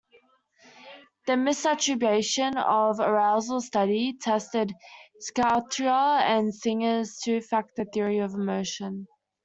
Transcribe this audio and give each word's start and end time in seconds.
The 1.27 1.33
misattribution 1.33 2.55
of 2.57 2.99
arousal 2.99 3.61
study 3.61 4.13
tested 4.19 4.73
Schachter 5.21 6.19
and 6.21 6.51
Singer's 6.51 7.19
two-factor 7.23 7.85
theory 7.85 8.17
of 8.17 8.33
emotion. 8.33 9.05